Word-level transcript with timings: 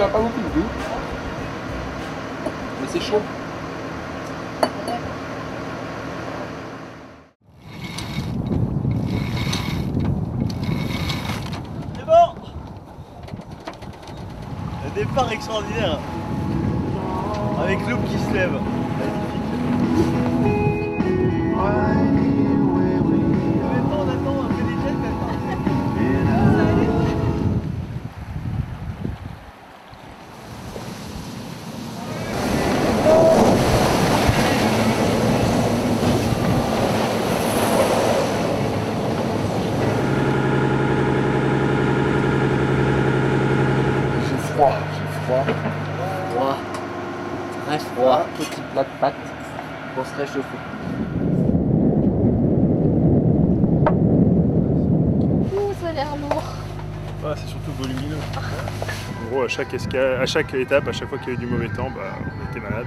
va 0.00 0.08
pas 0.08 0.18
beaucoup 0.18 0.40
plus. 0.40 0.62
Mais 2.80 2.88
c'est 2.88 3.00
chaud. 3.00 3.20
C'est 11.96 12.06
bon 12.06 12.12
Un 14.86 14.94
départ 14.94 15.30
extraordinaire 15.32 15.98
Avec 17.62 17.78
l'eau 17.86 17.98
qui 18.08 18.18
se 18.18 18.32
lève. 18.32 18.58
Froid, 44.60 44.72
j'ai 44.94 45.06
froid. 45.24 45.44
Froid. 46.34 46.56
Très 47.66 47.78
froid. 47.78 48.26
Petit 48.36 48.60
plat 48.72 48.82
de 48.84 48.88
pâtes. 49.00 49.14
Pour 49.94 50.06
se 50.06 50.14
réchauffer. 50.16 50.58
Ouh, 55.54 55.72
ça 55.80 55.88
a 55.88 55.92
l'air 55.92 56.16
lourd. 56.16 56.42
Ah, 57.24 57.34
c'est 57.36 57.48
surtout 57.48 57.72
volumineux. 57.78 58.16
En 58.36 59.30
gros, 59.30 59.42
à 59.44 59.48
chaque, 59.48 59.72
esca- 59.74 60.20
à 60.20 60.26
chaque 60.26 60.52
étape, 60.54 60.88
à 60.88 60.92
chaque 60.92 61.08
fois 61.08 61.18
qu'il 61.18 61.28
y 61.28 61.30
a 61.30 61.34
eu 61.34 61.38
du 61.38 61.46
mauvais 61.46 61.68
temps, 61.68 61.88
bah, 61.94 62.18
on 62.20 62.50
était 62.50 62.60
malade. 62.60 62.86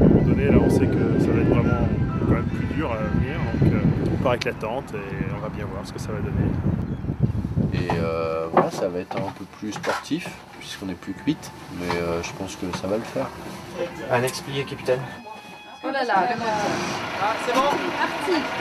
À 0.00 0.04
un 0.04 0.08
moment 0.08 0.22
donné, 0.22 0.46
là, 0.46 0.58
on 0.60 0.70
sait 0.70 0.86
que 0.86 1.18
ça 1.20 1.30
va 1.30 1.40
être 1.40 1.48
vraiment 1.48 1.88
quand 2.26 2.34
même 2.34 2.44
plus 2.44 2.66
dur 2.74 2.90
à 2.92 2.96
venir. 2.96 3.36
Donc, 3.60 3.72
euh, 3.72 3.80
on 4.12 4.22
part 4.22 4.32
avec 4.32 4.44
la 4.44 4.52
tente 4.52 4.92
et 4.94 5.34
on 5.36 5.40
va 5.40 5.48
bien 5.48 5.64
voir 5.72 5.84
ce 5.86 5.92
que 5.92 5.98
ça 6.00 6.08
va 6.12 6.18
donner. 6.18 6.50
Et 7.74 7.88
euh, 8.00 8.46
voilà, 8.52 8.70
ça 8.70 8.88
va 8.88 8.98
être 9.00 9.16
un 9.16 9.32
peu 9.36 9.44
plus 9.58 9.72
sportif, 9.72 10.28
puisqu'on 10.58 10.86
n'est 10.86 10.94
plus 10.94 11.14
cuite, 11.14 11.50
mais 11.78 11.90
euh, 11.96 12.22
je 12.22 12.32
pense 12.32 12.56
que 12.56 12.66
ça 12.78 12.86
va 12.86 12.96
le 12.96 13.02
faire. 13.04 13.28
Un 14.10 14.22
expliqué, 14.22 14.64
capitaine. 14.64 15.00
Oh 15.84 15.90
là 15.90 16.04
là, 16.04 16.28
le. 16.34 16.42
Ah, 17.20 17.34
c'est 17.46 17.54
bon 17.54 17.70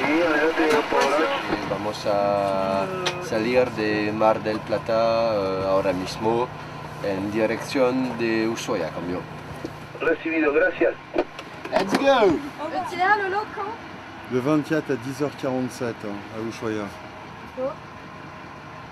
Y 0.08 1.70
vamos 1.70 2.06
a 2.06 2.86
salir 3.23 3.66
de 3.72 4.12
Mar 4.12 4.39
del 4.39 4.59
Plata 4.59 5.31
eh, 5.34 5.66
ahora 5.67 5.94
mismo 5.94 6.48
en 7.04 7.31
dirección 7.31 8.17
de 8.20 8.48
Ushuaia, 8.48 8.89
cambio. 8.89 9.22
Recibido, 10.00 10.54
gracias. 10.54 10.94
Let's 11.72 11.94
go 11.98 12.39
Le 12.72 12.89
tien, 12.89 13.17
Lolo, 13.17 13.44
quand? 13.56 13.73
Le 14.32 14.39
24 14.39 14.92
à 14.92 14.95
10h47 14.95 15.84
hein, 15.84 15.94
à 16.36 16.42
Ushuaia. 16.48 16.86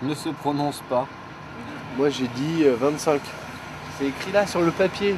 Ne 0.02 0.16
se 0.16 0.30
prononce 0.30 0.82
pas. 0.90 1.08
Moi 1.98 2.10
j'ai 2.10 2.28
dit 2.28 2.66
25. 2.66 3.22
C'est 3.98 4.08
écrit 4.08 4.32
là 4.34 4.46
sur 4.46 4.62
le 4.62 4.72
papier. 4.72 5.16